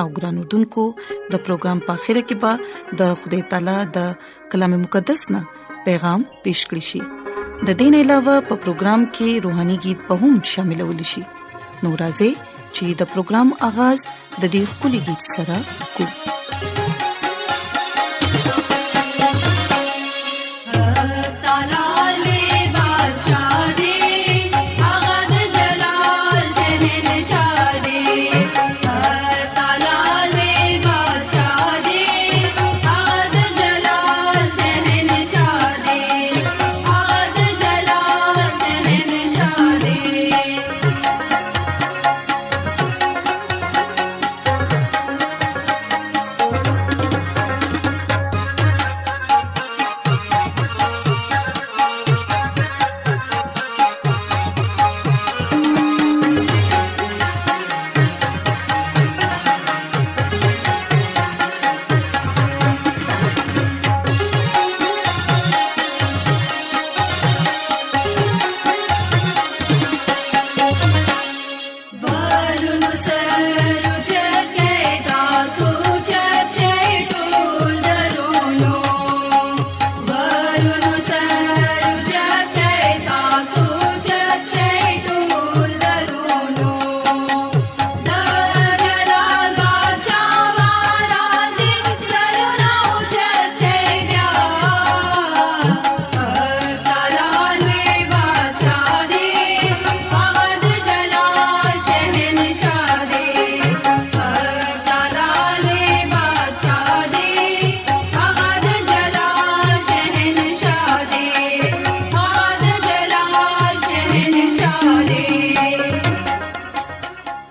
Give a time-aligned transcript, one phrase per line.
[0.00, 0.84] او ګران اردوونکو
[1.32, 2.52] د پروګرام په خیره کې به
[3.00, 4.12] د خدای تعالی د
[4.52, 5.40] کلام مقدس نه
[5.88, 7.00] پیغام پېښ کړی شي
[7.68, 11.22] د دین علاوه په پروګرام کې روهاني गीत به هم شاملول شي
[11.84, 12.32] نورازې
[12.76, 14.00] چې د پروګرام اغاز
[14.42, 15.56] د دې خولي गीत سره
[15.96, 16.12] کوي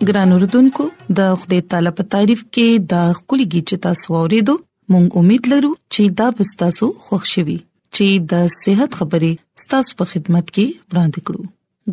[0.10, 0.84] ګران اوردونکو
[1.18, 4.54] د خدای تعالی په تعریف کې د خولګي چتا سوورې دو
[4.94, 7.58] مونږ امید لرو چې دا بستاسو خوشحالي
[7.96, 9.32] چې د صحت خبرې
[9.64, 11.44] ستاسو په خدمت کې وړاندې کړو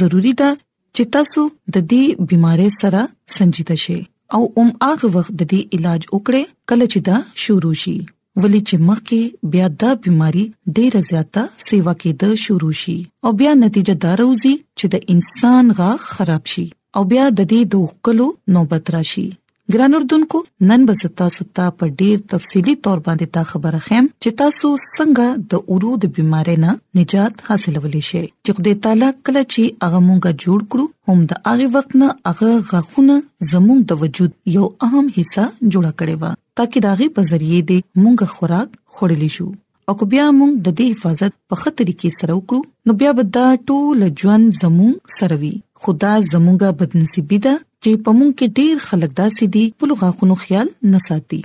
[0.00, 0.50] ضروری ده
[0.96, 1.42] چې تاسو
[1.74, 3.00] د دې بيمارۍ سره
[3.36, 3.98] سنجیده شئ
[4.38, 7.96] او اوم هغه وخت د دې علاج وکړي کله چې دا شروع شي
[8.40, 9.22] ولې چې مخکې
[9.54, 10.44] بیا دا بيماري
[10.76, 12.98] ډېر زیاته سیوا کې د شروع شي
[13.28, 16.66] او بیا نتیجه دار وزي چې د انسان غا خراب شي
[16.98, 18.26] او بیا د دې دوه کلو
[18.58, 19.26] نوبت راشي
[19.72, 20.38] ګران اردوونکو
[20.68, 25.44] نن به تاسو ته په ډیر تفصيلي تور باندې دا خبره خم چې تاسو څنګه
[25.54, 30.58] د اورود بيمارۍ نه نجات حاصلولې شئ چې خدای تعالی کله چې هغه مونږه جوړ
[30.70, 33.18] کړو هم د هغه وخت نه هغه غخونه
[33.52, 36.24] زموږ د وجود یو اهم حصہ جوړ کړي و
[36.60, 39.48] ترکه داغي په ذریعے د مونږه خوراک خورلې شو
[39.88, 43.30] او کو بیا مونږ د دې حفاظت په خطرې کې سره وکړو نو بیا به
[43.40, 45.54] دا ټول ژوند زموږ سروي
[45.86, 50.34] خدا زموږه بدنصیبی ده چې په مونږ کې ډیر خلک داسې دي په لغه خونو
[50.46, 51.40] خیال نه ساتي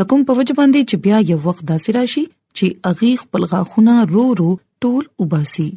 [0.00, 2.24] د کوم په وجه باندې چې بیا یو وخت داسې راشي
[2.56, 4.48] چې اغي خپل غاخونه رو رو
[4.86, 5.68] ټول وباسي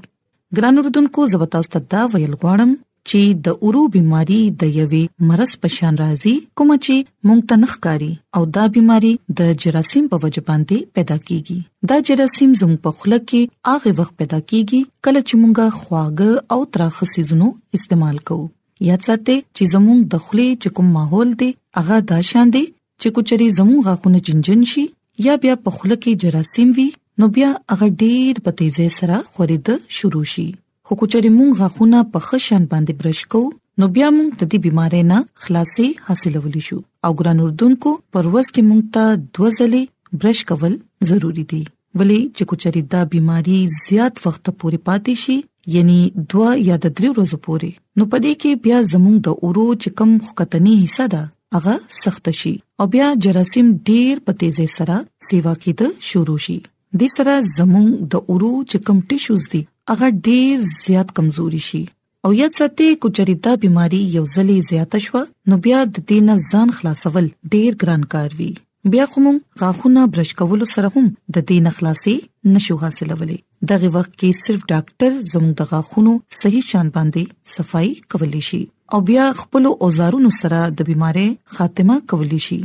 [0.58, 2.72] ګران اردوونکو زبتا ستدا ویل غواړم
[3.10, 6.96] چې د اورو بيماري د یوې مرز پشان راځي کوم چې
[7.28, 8.10] مونږ ته نخکاری
[8.40, 9.12] او دا بيماري
[9.42, 14.14] د جراثیم په وجه باندې پیدا کیږي دا جراثیم زموږ په خله کې هغه وخت
[14.24, 18.48] پیدا کیږي کله چې مونږه خواږه او تراخ سيزونو استعمال کوو
[18.88, 21.48] یاد ساتئ چې زموږ د خولي چې کوم ماحول دی
[21.80, 22.62] هغه دا شان دی
[23.02, 24.82] چې کوچري زموږ غاخونه جنجن شي
[25.28, 26.86] یا بیا په خوله کې جراثیم وي
[27.22, 29.68] نو بیا هغه ډیر په تیزه سره خورید
[30.00, 30.46] شروع شي
[30.90, 33.54] خو کوچري موږ غاخونه په خشن باندې برش کوو
[33.84, 38.64] نو بیا موږ د دې بيمارۍ نه خلاصي حاصلولې شو او ګران اردوونکو پرواز کې
[38.70, 40.76] موږ ته دوه ځلې برش کول
[41.14, 41.64] ضروری دي
[42.02, 45.38] ولی چې کوچري دا بيماري زیات وخت پورې پاتې شي
[45.76, 46.00] یعنی
[46.34, 50.12] دوا یا د درې ورځې پوري نو پدې کې بیا زموږ د اورو چې کم
[50.30, 51.22] خکتنی حصہ ده
[51.56, 55.82] هغه سخت شي او بیا جراثیم ډیر په تیزه سره سیوا کېد
[56.12, 60.56] شروع شي د سره زموږ د اورو چې کم ټیشوز دي هغه ډیر
[60.86, 61.84] زیات کمزوري شي
[62.28, 65.24] او یاد ساتي کوچریدا بيماري یو ځلې زیات شوه
[65.54, 67.26] نو بیا د دینه ځان خلاصول
[67.56, 68.52] ډیر ګران کار وی
[68.92, 69.28] بیا کوم
[69.60, 72.14] غاخونه برش کول سره هم د دین خلاصي
[72.54, 73.38] نشو حاصلولې
[73.72, 78.58] دغه وخت کې صرف ډاکټر زموږ د غاخونو صحیح شان باندې صفائی کولې شي
[78.98, 82.58] او بیا خپل اوزارونو سره د بيمارې خاتمه کولې شي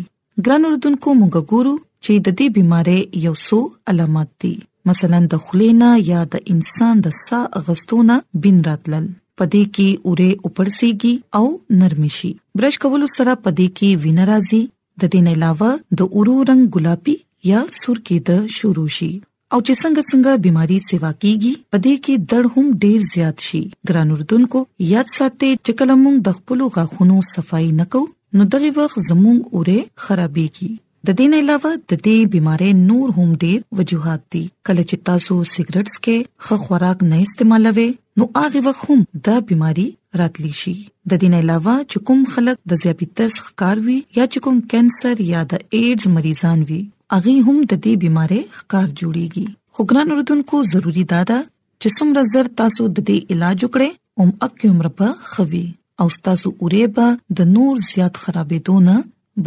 [0.47, 3.59] ګران اردوونکو موږ ګورو چې د دې بيمارې یو څو
[3.93, 4.51] علامات دي
[4.93, 9.07] مثلا د خلینا یا د انسان د سا اغستونه بن راتلل
[9.41, 12.33] پدې کې اوره اپړسيږي او نرمشي
[12.63, 14.63] برش کول سره پدې کې وینرازي
[15.03, 17.15] د دې نه علاوه د اورو رنگ ګلابي
[17.51, 19.11] یا سرخی د شروع شي
[19.53, 23.61] او چې څنګه څنګه بيماري سیوا کیږي پدې کې درد هم ډیر زیات شي
[23.91, 24.61] ګران اردوونکو
[24.93, 28.03] یاد ساتئ چې کله موږ د خپل غاخونو صفائی نکو
[28.41, 30.73] نو دغه وخت زموږ اوره خرابېږي
[31.07, 35.35] د دې نه علاوه د دې بيمارۍ نور هم ډېر وجوهات دي کله چې تاسو
[35.55, 36.17] سیګریټس کې
[36.49, 37.89] خخوراک نه استعمالوي
[38.23, 39.01] نو هغه وخت هم
[39.31, 39.89] دا بيماري
[40.21, 40.73] راتلی شي
[41.13, 45.41] د دین علاوه چې کوم خلک د ډیابټس ښکار وي یا چې کوم کینسر یا
[45.53, 46.79] د ایډز مریضان وي
[47.19, 49.47] اغه هم د دې بيمارې ښکار جوړيږي
[49.77, 51.39] خو ګران اردوونکو ضروری دا ده
[51.81, 53.91] چې څومره زر تاسو د دې علاج وکړئ
[54.23, 55.65] اوم اکه عمر په خوي
[56.05, 57.07] او تاسو اورېبه
[57.41, 58.95] د نور زیات خرابې دونه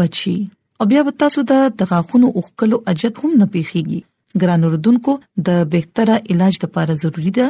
[0.04, 0.38] بچي
[0.84, 4.00] او بیا تاسو د غاخونو اوخکلو اجد هم نه پیخيږي
[4.44, 5.12] ګران اردوونکو
[5.50, 7.48] د بهتره علاج لپاره ضروری ده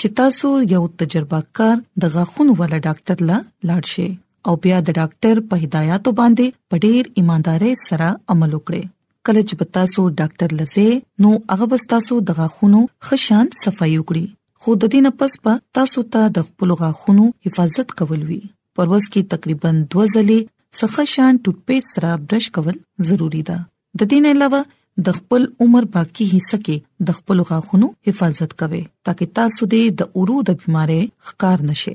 [0.00, 3.38] چې تاسو یو تجربه کار د غاخونو ولا ډاکټر لا
[3.70, 4.06] لاړ شئ
[4.50, 8.82] او بیا د ډاکټر په هدایاتو باندې پډیر ایمانداري سره عمل وکړئ
[9.28, 10.86] کله چې تاسو ډاکټر لسه
[11.26, 14.24] نو هغه تاسو د غاخونو خشان صفایي وکړي
[14.60, 18.40] خو د دې نه پس په تاسو ته د خپل غاخونو حفاظت کول وی
[18.78, 22.80] پروس کې تقریبا 2 ځلې څخه شان ټوټ پیسټ سره برش کول
[23.10, 23.58] ضروری ده
[24.00, 24.64] د دې نه علاوه
[25.06, 26.76] د خپل عمر باقی حصہ کې
[27.10, 31.94] د خپل غاخونو حفاظت کوئ ترڅو تاسو دې د اورود بيمارې ښکار نشئ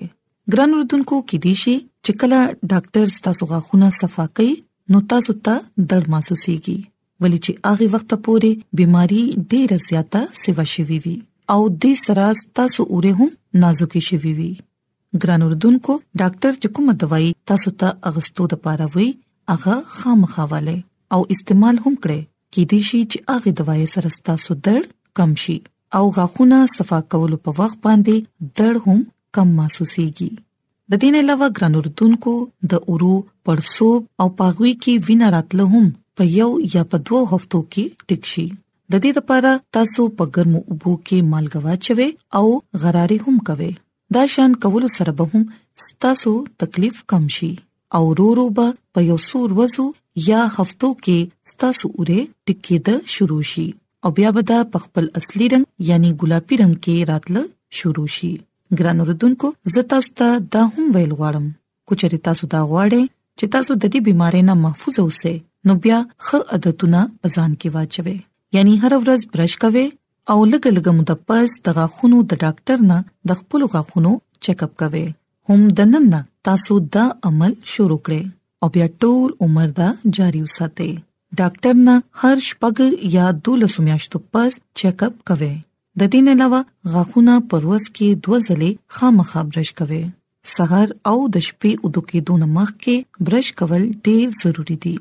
[0.56, 1.76] ګران وردونکو کې دي شي
[2.06, 2.40] چې کله
[2.74, 4.50] ډاکټر تاسو غاخونه صفا کوي
[4.96, 6.78] نو تاسو ته درد محسوسيږي
[7.22, 11.16] ولې چې هغه وخت پورې بيماري ډېر زیاته سیوا شي وي
[11.56, 13.34] او دې سراس تاسو اوره هم
[13.66, 14.52] نازوکي شي وي
[15.24, 19.10] ګران وردونکو ډاکټر چې کومه دوايي تاسو ته اغستو د پاره وي
[19.58, 20.78] هغه خامخواله
[21.18, 22.24] او استعمال هم کړئ
[22.56, 25.56] کې دي شي چې هغه دوايي سره ستاسو درد کم شي
[26.00, 28.98] او غاخونه صفا کول په وخت باندې درد هم
[29.38, 30.30] کم محسوسيږي
[30.94, 32.36] د دې نه علاوه ګران اردوونکو
[32.76, 33.14] د اورو
[33.50, 35.90] پړسوب او پاغوي کې وینا راتله هم
[36.22, 38.48] په یو یا په دوو هفتو کې ټیک شي
[38.94, 42.10] د دې لپاره تاسو په ګرمو اوبو کې مالګوا چوي
[42.40, 42.46] او
[42.86, 43.72] غراري هم کوي
[44.20, 45.52] دا شان کول سره به هم
[46.08, 46.32] تاسو
[46.66, 47.54] تکلیف کم شي
[47.98, 49.86] او رورو به په یو سور وزو
[50.30, 51.18] یا هفتو کې
[51.52, 53.68] ستاسو اوره ټکی د شروع شي
[54.08, 57.36] او بیا به دا په خپل اصلي رنگ یعنی ګلابي رنگ کې راتل
[57.82, 58.32] شروع شي
[58.80, 61.46] ګران اوردونکو زه تاسو ته دا هم ویل غواړم
[61.88, 63.04] کو چېرې تاسو دا غواړئ
[63.40, 65.36] چې تاسو د دې بيمارۍ نه محفوظ اوسئ
[65.70, 67.00] نو بیا ښه عادتونه
[67.36, 68.18] ځان کې واچوي
[68.58, 69.86] یعنی هر ورځ برش کوئ
[70.34, 72.98] او لګ لګ مو د پس د غاخونو د ډاکټر نه
[73.32, 74.14] د خپل غاخونو
[74.46, 75.06] چیک اپ کوئ
[75.50, 78.20] هم د نن نه تاسو دا عمل شروع کړئ
[78.62, 79.88] او بیا ټول عمر دا
[80.18, 80.90] جاری وساتئ
[81.40, 82.74] ډاکټر نه هر شپږ
[83.16, 85.52] یا دولس میاشتو پس چیک اپ کوي
[86.02, 86.60] د دې نه علاوه
[86.98, 90.00] غاخونه پروس کې دوه ځلې خامخا برش کوي
[90.52, 94.96] سحر او د شپې اودو کې دون مخ کې برش کول ډیر ضروری دي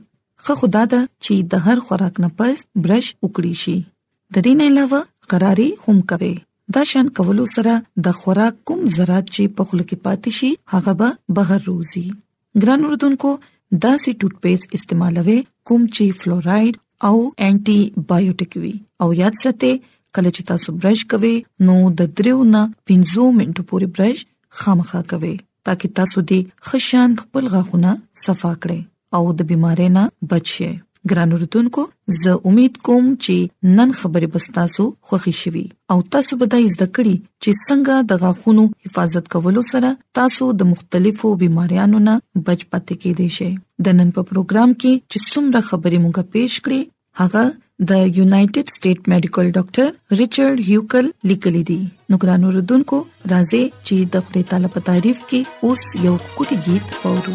[0.46, 4.72] خو خدا دا چې د هر خوراک نه پس برش وکړی شي د دې نه
[4.74, 5.02] علاوه
[5.34, 6.34] قراري هم کوي
[6.74, 7.72] دا شان کولو سره
[8.04, 12.04] د خوراک کوم ذرات چې په خلو کې پاتې شي هغه به بهر روزي
[12.64, 13.32] ګران وردونکو
[13.84, 15.36] دا سي ټوت پیسټ استعمالوي
[15.70, 16.74] کوم چې فلوراید
[17.08, 17.14] او
[17.48, 17.80] انټي
[18.12, 18.72] بایوټیک وي
[19.04, 19.74] او یاد ساتئ
[20.14, 21.34] کله چې تاسو برش کوئ
[21.68, 24.24] نو د دریو نه 15 منټو پورې برش
[24.62, 25.34] خامخا کوئ
[25.68, 27.94] ترڅو تاسو دې خشن خپل غاښونه
[28.24, 28.82] صفا کړئ
[29.18, 30.04] او د بيمارۍ نه
[30.34, 30.72] بچئ
[31.10, 31.82] ګران اردوونکو
[32.22, 37.16] زه امید کوم چې نن خبرې بستاسو خوښی شوي او تاسو به دا زده کړی
[37.42, 42.14] چې څنګه د غاښونو حفاظت کولو سره تاسو د مختلفو بيماريانو نه
[42.46, 43.50] بچ پاتې کیدئ شئ
[43.88, 46.80] د نن په پروګرام کې چې څومره خبرې مونږه پېښ کړې
[47.20, 47.44] هغه
[47.90, 49.88] د یونایټډ سټیټ میډیکل ډاکټر
[50.20, 52.98] ریچارډ هیوکل لیکلي دي نو ګران اردوونکو
[53.34, 57.34] راځي چې د خپل تعالی په تعریف کې اوس یو کوټ गीत اورو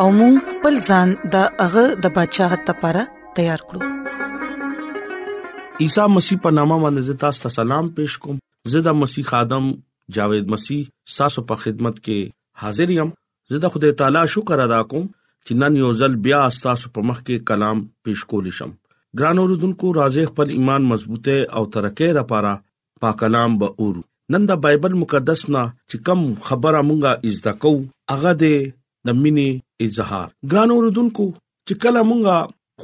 [0.00, 3.02] او موږ خپل ځان د هغه د بچاغت لپاره
[3.36, 3.80] تیار کړو
[5.84, 8.36] عیسی مسیح په نامه باندې تاسو ته سلام پېښ کوم
[8.74, 9.64] زدا مسیح ادم
[10.18, 10.82] جاوید مسیح
[11.16, 12.20] ساسو په خدمت کې
[12.64, 13.10] حاضر یم
[13.56, 15.06] زدا خدای تعالی شکر ادا کوم
[15.46, 18.76] چې نن یو ځل بیا تاسو په مخ کې کلام پېښ کول شم
[19.20, 22.52] ګران اوردونکو راځي خپل ایمان مضبوطه او ترقې لپاره
[23.04, 27.74] پاک کلام به اورو نن د بایبل مقدس نا چې کوم خبره مونږه از دکو
[28.16, 31.26] هغه د مینې اظهار ګران اوردونکو
[31.68, 32.36] چې کله مونږه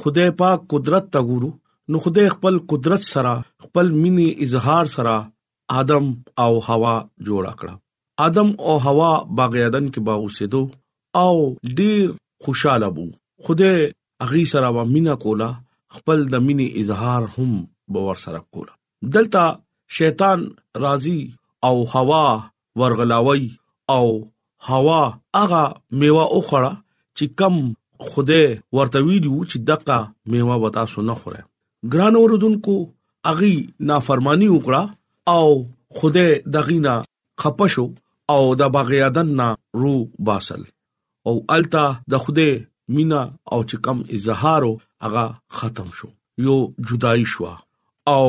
[0.03, 1.51] خدای پاک قدرت ته ګورو
[1.93, 3.33] نو خدای خپل قدرت سره
[3.65, 5.15] خپل مینی اظهار سره
[5.81, 6.05] ادم
[6.45, 6.93] او حوا
[7.25, 7.69] جوړ کړ
[8.27, 10.63] ادم او حوا باغ عدن کې باغ اوسېدو
[11.21, 11.33] او
[11.81, 12.05] ډیر
[12.47, 13.05] خوشاله وو
[13.49, 13.91] خدای
[14.27, 15.51] اغي سره و مینا کولا
[15.97, 17.51] خپل د مینی اظهار هم
[17.97, 18.73] باور سره کولا
[19.17, 19.45] دلته
[19.99, 20.39] شیطان
[20.85, 21.17] راضي
[21.69, 22.23] او حوا
[22.81, 23.49] ورغلاوي
[23.95, 24.05] او
[24.71, 25.01] هوا
[25.41, 25.63] هغه
[26.01, 26.71] میوه اوخړه
[27.17, 27.55] چې کم
[28.09, 28.43] خوده
[28.77, 29.97] ورته ویلو چې دغه
[30.31, 31.41] میوه وتا سو نه خوره
[31.93, 32.75] ګران اوردونکو
[33.31, 33.55] اغي
[33.89, 34.83] نافرمانی وکړه
[35.35, 35.47] او
[35.97, 36.95] خوده دغینا
[37.41, 37.85] خپشو
[38.33, 39.47] او د باغیادن نه
[39.81, 39.95] رو
[40.27, 40.61] باسل
[41.27, 42.49] او التا د خوده
[42.95, 44.71] مینا او چې کم اظهارو
[45.03, 45.23] هغه
[45.57, 46.09] ختم شو
[46.45, 47.43] یو جدای شو
[48.15, 48.25] او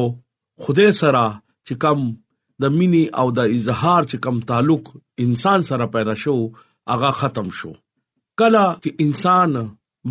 [0.63, 1.25] خوده سره
[1.67, 1.99] چې کم
[2.63, 4.85] د مینی او د اظهار چې کم تعلق
[5.23, 6.37] انسان سره پیدا شو
[6.91, 7.73] هغه ختم شو
[8.43, 9.53] کله چې انسان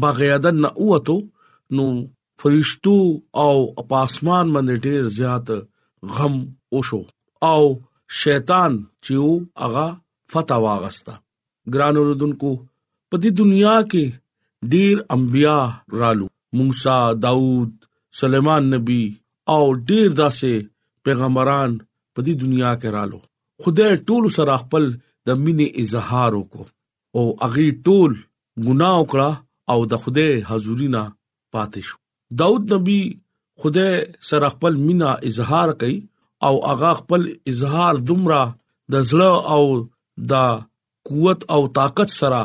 [0.03, 1.17] بغیادن نه اوتو
[1.77, 1.86] نو
[2.43, 2.98] فرشتو
[3.43, 5.48] او اپاسمان باندې ډیر زیات
[6.19, 6.36] غم
[6.77, 7.01] وشو
[7.51, 7.63] او
[8.22, 8.72] شیطان
[9.05, 9.13] چې
[9.65, 9.86] هغه
[10.36, 11.15] فتوا واغستا
[11.75, 12.51] ګران اوردونکو
[13.10, 14.05] په دې دنیا کې
[14.75, 15.57] ډیر انبیا
[16.03, 16.27] رالو
[16.62, 17.72] موسی داوود
[18.22, 19.03] سليمان نبي
[19.57, 20.53] او ډیر داسې
[21.07, 21.72] پیغمبران
[22.13, 23.19] په دې دنیا کې رالو
[23.63, 24.84] خدای ټول سره خپل
[25.29, 26.65] د مینې اظهار وکاو
[27.20, 28.12] او اغي ټول
[28.65, 29.32] ګناه وکړه
[29.75, 31.03] او د خدای حضورینا
[31.55, 31.98] پاتې شو
[32.41, 33.00] داود نبی
[33.65, 33.91] خدای
[34.32, 35.98] سره خپل مینا اظهار کړي
[36.48, 37.22] او اغا خپل
[37.53, 38.43] اظهار دمرا
[38.96, 39.63] د زړه او
[40.32, 40.34] د
[41.12, 42.41] قوت او طاقت سره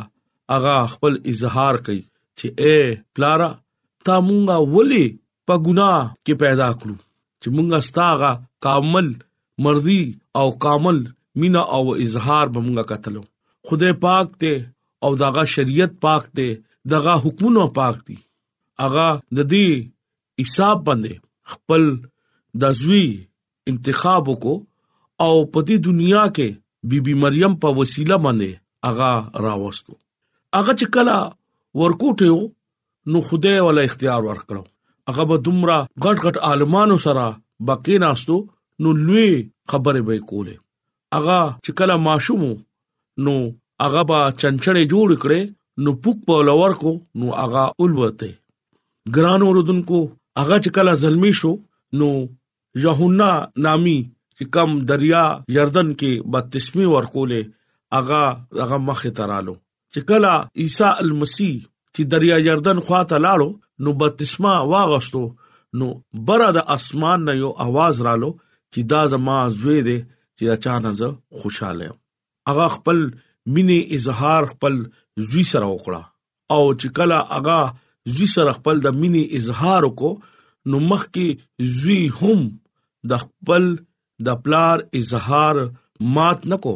[0.58, 2.00] اغا خپل اظهار کړي
[2.38, 2.78] چې اے
[3.18, 3.50] پلارا
[4.04, 5.06] تا مونږه ولي
[5.50, 6.94] په ګناه کې پیدا کړو
[7.40, 8.30] چې مونږه ستاغه
[8.66, 9.08] کامل
[9.66, 10.02] مرضي
[10.40, 10.98] او کامل
[11.42, 13.22] مینا او اظهار بمغه قتلو
[13.70, 14.52] خدای پاک ته
[15.04, 16.46] او داغه شریعت پاک ته
[16.90, 18.16] داغه حکمونو پاک دي
[18.86, 19.66] اغا د دې
[20.42, 21.12] حساب باندې
[21.54, 21.82] خپل
[22.64, 23.06] د زوی
[23.72, 24.54] انتخاب کو
[25.24, 26.48] او په دې دنیا کې
[26.92, 28.50] بیبي مریم په وسیله باندې
[28.92, 29.12] اغا
[29.46, 29.92] راوستو
[30.58, 31.18] اغا چې کلا
[31.80, 32.36] ورکوټیو
[33.12, 34.62] نو خدای ولا اختیار ورکړو
[35.12, 37.26] هغه به دومره غټ غټ عالمانو سره
[37.70, 38.38] باقی ناستو
[38.82, 40.54] نو لوی خبره به کوله
[41.18, 42.50] اغا چې کله ماشومو
[43.28, 43.34] نو
[43.86, 45.42] اغا با چنچړې جوړ کړې
[45.86, 48.30] نو پوک په لور کو نو اغا اولوته
[49.18, 50.00] ګران اوردونکو
[50.44, 51.52] اغا چې کله زلمی شو
[52.02, 52.08] نو
[52.86, 53.30] یوحنا
[53.68, 53.98] نامي
[54.36, 55.24] چې کم دریا
[55.58, 57.42] یردن کې بپتسمی ورکولې
[58.00, 58.24] اغا
[58.66, 59.54] اغا مخه ترالو
[59.92, 60.32] چې کله
[60.64, 61.50] عیسی المسی
[61.94, 65.24] چې دریا یردن خواته لاړو نو بپتسما واغشتو
[65.80, 65.94] نو
[66.28, 68.30] بره د اسمان نه یو आवाज رالو
[68.72, 69.98] چې دا زما زوی دی
[70.36, 71.96] چې دا چانه زه خوشاله یم
[72.48, 72.98] هغه خپل
[73.54, 74.74] مینه اظهار خپل
[75.28, 76.02] زوی سره وکړه
[76.54, 77.58] او چې کله هغه
[78.14, 80.12] زوی سره خپل د مینه اظهار وکړو
[80.70, 81.26] نو مخ کې
[81.78, 82.40] زوی هم
[83.10, 83.64] د خپل
[84.26, 85.56] د پلار اظهار
[86.16, 86.74] مات نکو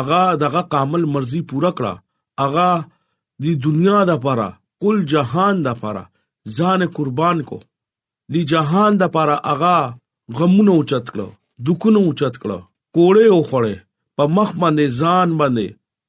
[0.00, 1.94] اغا دغه کامل مرزي پورا کړه
[2.46, 2.70] اغا
[3.44, 4.48] د دنیا د پاره
[4.82, 6.04] کل جهان د پاره
[6.56, 7.58] ځان قربان کو
[8.34, 9.78] د جهان د پاره اغا
[10.38, 11.26] غمونه اوچت کړه
[11.66, 12.58] دکونه اوچت کړه
[12.94, 13.74] کوړې او خړې
[14.16, 15.66] په مخ باندې ځان باندې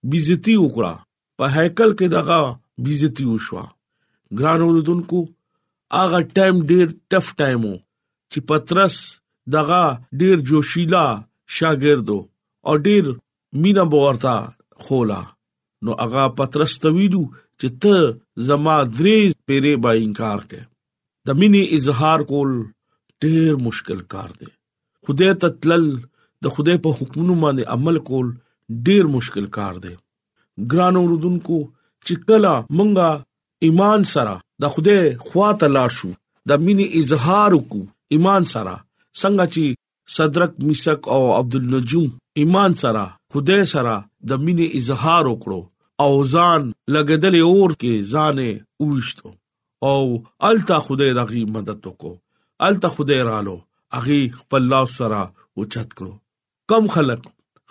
[0.10, 0.94] بیزتی وکړه
[1.38, 2.40] په هیکل کې دغه
[2.84, 3.66] بیزتی وشوه
[4.40, 5.20] ګران اوردونکو
[6.02, 7.76] اغه ټایم ډیر ټف ټایم وو
[8.32, 8.96] چې پترس
[9.56, 9.82] دغه
[10.20, 11.06] ډیر جوشیلا
[11.58, 12.20] شاګردو
[12.68, 13.04] او ډیر
[13.62, 14.36] مینا بورتا
[14.84, 15.22] خولا
[15.84, 17.24] نو اغا پترس تویدو
[17.60, 17.96] چې ته
[18.50, 20.62] زما درې پیرې با انکار کې
[21.26, 22.52] د مینې اظهار کول
[23.24, 24.46] ډیر مشکل کار دی
[25.08, 25.86] خدای ته تلل
[26.46, 28.28] د خدای په حکمونو باندې عمل کول
[28.90, 29.94] ډیر مشکل کار دی
[30.74, 31.58] ګران اوردونکو
[32.06, 33.10] چې کله مونږه
[33.70, 34.34] ایمان سره
[34.66, 36.12] د خدای خواته لاړ شو
[36.52, 37.82] د مینې اظهار وکړو
[38.18, 38.74] ایمان سره
[39.22, 39.64] څنګه چې
[40.18, 42.10] صدرک میثق او عبد النجوم
[42.44, 43.04] ایمان سره
[43.38, 43.96] خدای سره
[44.34, 45.62] د مینې اظهار وکړو
[46.06, 46.62] او ځان
[46.96, 48.50] لګدلې اور کې ځانې
[48.82, 49.30] اوښتو
[49.92, 50.02] او
[50.52, 52.16] التا خدای دغه مدد وکړو
[52.60, 53.58] الته خدای رالو
[53.98, 55.22] اغي خپل لاس سره
[55.58, 56.14] اوچت کړو
[56.70, 57.20] کم خلق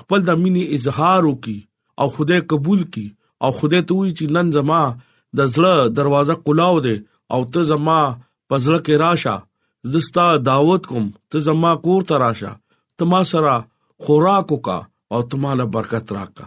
[0.01, 1.59] خپل د مینې اظهار وکي
[2.01, 3.07] او خدای قبول کی
[3.45, 4.83] او خدای ته وی چې نن زما
[5.39, 6.97] د زړه دروازه کلاو دے
[7.33, 8.01] او ته زما
[8.49, 9.35] پزړه کې راشه
[9.95, 12.53] زستا دعوت کوم ته زما کور ته راشه
[12.99, 13.55] تما سره
[14.07, 14.79] خوراک وکا
[15.13, 16.47] او تماله برکت راکا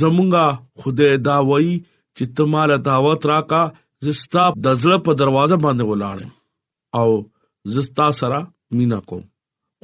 [0.00, 1.70] زمونږه خدای دا وای
[2.16, 3.62] چې تماله دعوت راکا
[4.08, 6.30] زستا د زړه په دروازه باندې ولاړم
[7.00, 7.08] او
[7.74, 9.22] زستا سره مینا کوم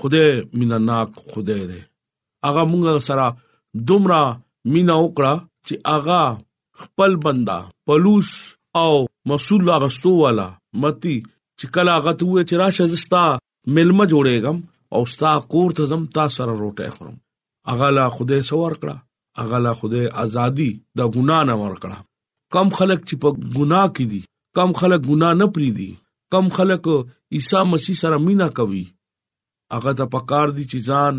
[0.02, 1.82] خدای مینا ناک خدای دې
[2.48, 3.26] اغه مونږ سره
[3.90, 4.20] دومره
[4.72, 5.34] مینا وکړه
[5.66, 6.22] چې اغا
[6.82, 8.30] خپل بندا پلوس
[8.82, 8.92] او
[9.28, 10.48] مسول اغستو والا
[10.82, 11.16] متی
[11.60, 13.24] چې کلا غتوې چې راشه زستا
[13.76, 14.58] ملما جوړېګم
[14.94, 17.16] او ستا کور ته زم تا سره روټه خورم
[17.74, 18.96] اغه لا خوده سور کړه
[19.44, 21.98] اغه لا خوده ازادي د ګنا نه ور کړه
[22.56, 23.28] کم خلک چې په
[23.60, 24.20] ګنا کې دي
[24.58, 25.90] کم خلک ګنا نه پری دي
[26.32, 26.86] کم خلک
[27.34, 28.84] عیسی مسیح سره مینا کوي
[29.74, 31.16] هغه د پکار دي چې ځان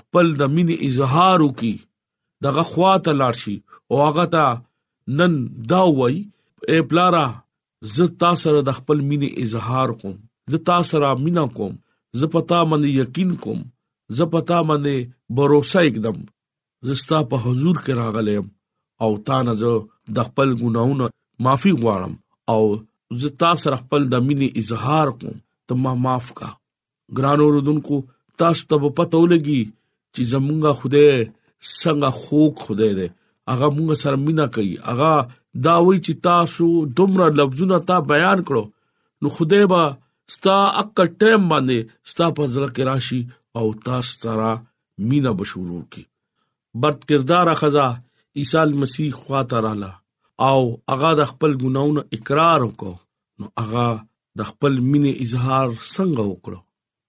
[0.00, 1.72] خپل د مینې اظهار وکي
[2.46, 3.56] دغه خواته لاړ شي
[3.90, 4.46] او هغه ته
[5.20, 5.32] نن
[5.72, 6.16] دا وای
[6.70, 7.24] اے پلارا
[7.96, 10.14] زه تاسو سره د خپل مینې اظهار کوم
[10.54, 11.72] زه تاسو سره مینا کوم
[12.20, 13.60] زه پتا باندې یقین کوم
[14.20, 14.96] زه پتا باندې
[15.38, 16.18] باور ساتم
[16.88, 18.44] زستا په حضور کې راغلم
[19.06, 19.72] او تا نه زه
[20.20, 21.06] د خپل ګناونو
[21.46, 22.12] معافي غواړم
[22.54, 22.62] او
[23.20, 25.36] زه تاسو سره خپل د مینې اظهار کوم
[25.68, 26.48] ته ما معاف کا
[27.18, 27.96] ګرانو رودونکو
[28.42, 29.62] تاسو ته پته ولګي
[30.14, 31.06] چې زمونږه خوده
[31.80, 33.06] څنګه خوک خوده ده
[33.50, 35.12] هغه مونږ سره مینا کوي هغه
[35.66, 36.66] دا وی چې تاسو
[37.00, 38.64] دومره لفظونه تا بیان کړو
[39.22, 39.82] نو خوده با
[40.34, 41.78] ستا اکل ټیم باندې
[42.10, 43.20] ستا په ځل کې راشي
[43.58, 44.50] او تاسو سره
[45.10, 46.02] مینا بشورو کی
[46.82, 47.86] برت کردار خدا
[48.42, 49.92] عیسی مسیح خواته رااله
[50.50, 50.60] او
[50.92, 52.94] هغه د خپل ګناونو اقرار وکړو
[53.40, 53.86] نو هغه
[54.38, 56.60] د خپل مینې اظهار څنګه وکړو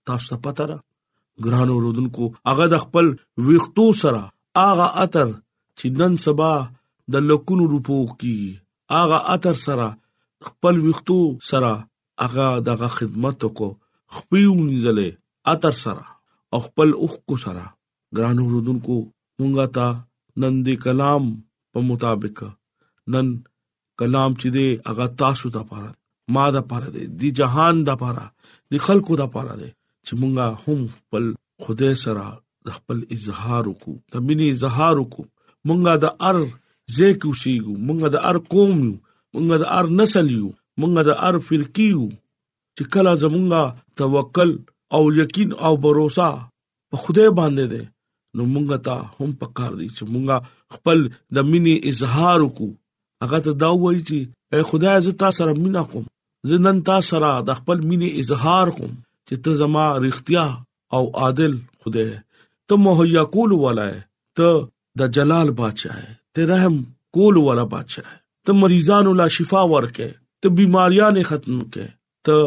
[0.07, 0.77] تاسو ته پته را
[1.45, 3.05] ګرانو رودونکو هغه د خپل
[3.47, 4.21] ویختو سره
[4.69, 5.27] هغه اتر
[5.77, 6.51] چې نن سبا
[7.13, 8.37] د لکونو روپو کی
[8.95, 9.87] هغه اتر سره
[10.47, 11.19] خپل ویختو
[11.51, 11.71] سره
[12.23, 13.67] هغه دغه خدمت کو
[14.15, 15.09] خپېونځلې
[15.53, 16.03] اتر سره
[16.51, 17.63] او خپل اوخ کو سره
[18.17, 18.95] ګرانو رودونکو
[19.39, 19.87] مونږه تا
[20.41, 21.23] نن دې کلام
[21.71, 22.37] په مطابق
[23.11, 23.27] نن
[24.01, 25.91] کلام چې دی هغه تاسو ته پاره
[26.37, 28.25] ما د پاره دی د جهان د پاره
[28.75, 29.69] د خلکو د پاره دی
[30.05, 31.23] چې مونږه هم خپل
[31.67, 32.25] خدای سره
[32.69, 35.25] د خپل اظهار وکړو د مینه اظهار وکړو
[35.67, 36.37] مونږه د ار
[36.97, 38.81] زیک وسیګو مونږه د ار قوم
[39.33, 42.05] مونږه د ار نسل یو مونږه د ار فرقي یو
[42.77, 43.63] چې کله زمونږه
[44.01, 44.51] توکل
[44.97, 45.97] او یقین او باور
[46.89, 47.83] په خدای باندې دی
[48.35, 50.37] نو مونږه ته هم پکار دي چې مونږه
[50.73, 50.97] خپل
[51.37, 52.71] د مینه اظهار وکړو
[53.23, 54.17] هغه ته دا وایي چې
[54.69, 56.05] خدای زه تاسو سره مینا کوم
[56.51, 58.91] زه نن تاسو سره د خپل مینې اظهار کوم
[59.27, 60.45] چې ته زما رښتیا
[60.97, 61.53] او عادل
[61.85, 62.07] خدای
[62.67, 63.93] ته مهیا کول ولای
[64.41, 64.47] ته
[65.03, 65.99] د جلال بادشاہ
[66.37, 66.75] ته رحم
[67.19, 68.11] کول والا بادشاہ
[68.49, 70.09] ته مریضانو لا شفا ورکه
[70.41, 71.89] ته بیماریاں ختم کړه
[72.25, 72.37] ته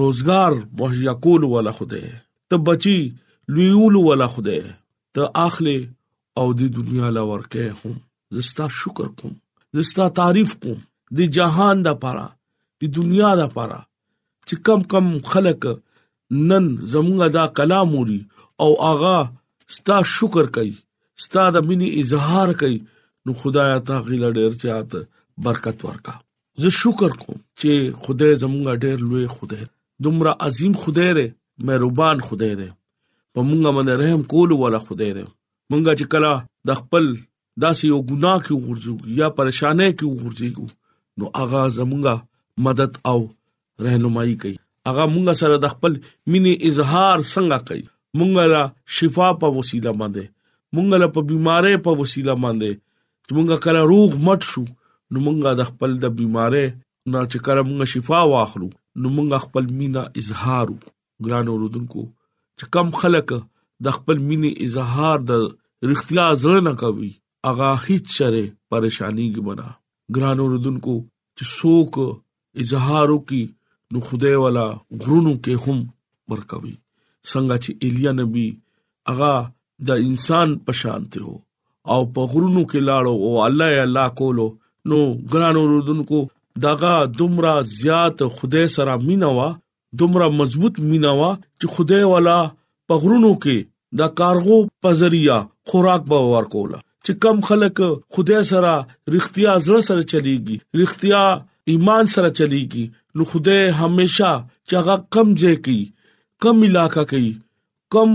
[0.00, 2.08] روزګار مهیا کول والا خدای
[2.52, 2.96] ته بچي
[3.56, 4.60] لویول والا خدای
[5.14, 5.78] ته اخلي
[6.40, 7.96] او د دنیا لور کې هم
[8.38, 9.36] زستا شکر کوم
[9.76, 10.78] زستا تعریف کوم
[11.18, 12.26] د جهان د پاره
[12.82, 13.80] د دنیا د پاره
[14.48, 15.62] چې کم کم خلک
[16.48, 18.20] نن زمونږه دا کلام وري
[18.64, 19.18] او آغا
[19.76, 20.76] ستا شکر کوي
[21.24, 22.78] ستا د مینې اظهار کوي
[23.24, 24.90] نو خدایا تا غیلا ډیر چات
[25.46, 26.14] برکت ورکا
[26.64, 27.72] زه شکر کوم چې
[28.04, 29.64] خدای زمونږه ډیر لوی خدای
[30.06, 31.26] دومره عظیم خدای دی
[31.68, 32.70] مهربان خدای دی
[33.32, 35.24] په مونږه باندې رحم کول ولا خدای دی
[35.70, 36.34] مونږه چې کلا
[36.70, 37.04] د خپل
[37.62, 40.66] دا سې یو ګناه کې ورځو یا پریشانه کې ورځو
[41.18, 42.14] نو اغا زمونږه
[42.66, 43.20] مدد او
[43.86, 44.56] رهنمایي کوي
[44.90, 45.92] اغا مونږ سره د خپل
[46.32, 47.84] مینه اظهار څنګه کوي
[48.18, 48.62] مونږ را
[48.98, 50.24] شفا په وسیله باندې
[50.74, 52.70] مونږ له په بيمارې په وسیله باندې
[53.24, 54.64] چې مونږه کله روغ مټ شو
[55.12, 56.66] نو مونږه د خپل د بيمارې
[57.12, 58.68] نه چې کله مونږه شفا واخلو
[59.02, 60.66] نو مونږ خپل مینا اظهار
[61.26, 62.02] ګران اوردونکو
[62.58, 63.28] چې کم خلک
[63.86, 65.48] د خپل مینې اظهار د
[65.90, 67.12] رښتیا زړه نه کوي
[67.50, 69.68] اغا هیڅ چره پریشانی کې بنا
[70.16, 70.94] ګران اوردونکو
[71.38, 71.94] چې څوک
[72.62, 73.42] اظهار وکي
[73.92, 74.64] نو خدای والا
[75.02, 75.78] غرونو کې هم
[76.32, 76.74] ورکوي
[77.30, 78.46] څنګه چې ایلیا نبی
[79.12, 79.34] اغا
[79.90, 81.36] د انسان پشانته هو
[81.92, 84.46] او په غرونو کې لاړو او الله یا الله کولو
[84.92, 84.98] نو
[85.32, 86.20] ګران اوردونکو
[86.66, 89.48] داغه دمرا زیات خدای سره مينوا
[90.02, 92.36] دمرا مضبوط مينوا چې خدای والا
[92.90, 93.56] په غرونو کې
[94.00, 95.38] دا کارغو په ذریعہ
[95.70, 97.76] خوراک به ورکوله چې کم خلک
[98.14, 98.72] خدای سره
[99.14, 101.22] رښتیا زړه سره چلیږي رښتیا
[101.70, 102.84] ایمان سره چلیږي
[103.16, 104.32] نو خدای همیشا
[104.66, 105.82] چې هغه کم ځای کوي
[106.42, 107.30] کم علاقہ کوي
[107.94, 108.10] کم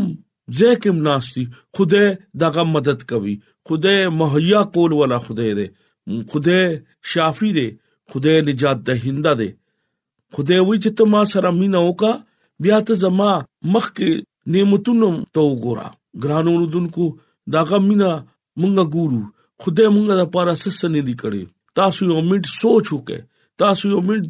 [0.60, 1.44] ځای کې مناسي
[1.76, 2.08] خدای
[2.44, 3.34] دغه مدد کوي
[3.68, 5.68] خدای مهیا کول ولا خدای دې
[6.34, 6.62] خدای
[7.14, 7.68] شافي دې
[8.12, 9.50] خدای نجات دهنده دې
[10.36, 12.12] خدای وی چې ته ما سره مینا وکا
[12.66, 13.32] بیا ته زما
[13.74, 14.10] مخ کې
[14.58, 15.88] نعمتونو تو ګورا
[16.28, 17.06] ګرانو دونکو
[17.58, 18.12] داغه مینا
[18.60, 19.22] مونږه ګورو
[19.64, 21.44] خدای مونږه د پاره سس نه دی کړی
[21.80, 23.18] تاسو یو منټ سوچو کې
[23.64, 24.24] تاسو یو منټ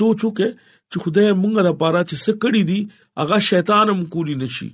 [0.00, 0.48] سوچو کې
[0.90, 2.80] چې خدای مونږه د پاره چې سکړی دی
[3.24, 4.68] اغا شیطان هم کولی نشي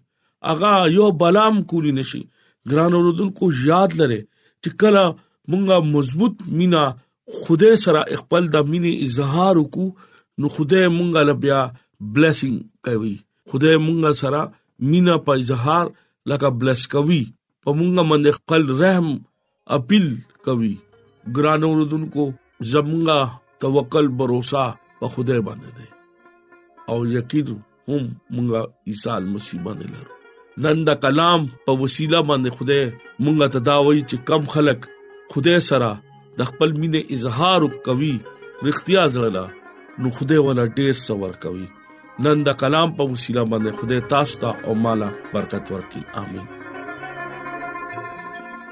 [0.55, 2.23] اغا یو بلام کولی نشي
[2.71, 4.21] ګران اوردونکو یاد لره
[4.63, 5.05] چې کله
[5.51, 6.83] مونږه مضبوط مینا
[7.43, 9.89] خدای سره خپل د مینې اظهار وکړو
[10.39, 11.61] نو خدای مونږه لبیا
[12.13, 12.57] بلیسینګ
[12.91, 13.15] کوي
[13.53, 14.41] خدای مونږه سره
[14.93, 15.85] مینا په اظهار
[16.31, 17.23] لکه بلس کوي
[17.67, 19.09] په مونږه باندې خپل رحم
[19.79, 20.07] اپیل
[20.47, 20.71] کوي
[21.37, 22.25] ګران اوردونکو
[22.73, 23.21] زمونږه
[23.65, 24.33] توکل باور
[25.03, 25.87] په خدای باندې دی
[26.95, 27.49] او یقین
[27.89, 28.61] هم مونږه
[28.93, 30.15] عیسی مسیح باندې لرو
[30.65, 32.81] نن دا کلام په وسیله باندې خدای
[33.25, 34.81] مونږه تداوي چې کم خلک
[35.35, 35.91] خدای سره
[36.41, 38.15] د خپل مینې اظهار کوي
[38.67, 39.47] رښتیا ځړلا
[40.01, 41.67] نو خدای ولا ډېر سور کوي
[42.27, 46.51] نن دا کلام په وسیله باندې خدای تاسو ته او مالا برکت ورکړي امين